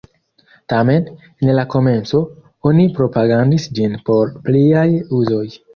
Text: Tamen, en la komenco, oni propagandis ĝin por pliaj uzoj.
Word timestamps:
Tamen, 0.71 1.03
en 1.43 1.51
la 1.59 1.67
komenco, 1.75 2.23
oni 2.71 2.89
propagandis 2.99 3.71
ĝin 3.81 3.99
por 4.11 4.37
pliaj 4.49 4.89
uzoj. 5.23 5.47